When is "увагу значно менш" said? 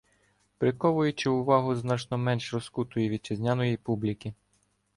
1.29-2.53